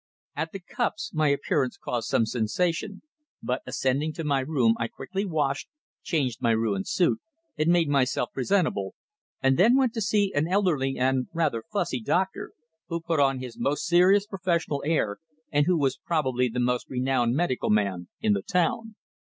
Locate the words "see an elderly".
10.01-10.97